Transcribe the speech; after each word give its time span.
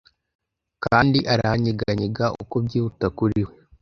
Kandi 0.85 1.19
aranyeganyega 1.33 2.25
uko 2.41 2.55
byihuta 2.65 3.05
kuri 3.17 3.39
we. 3.47 3.53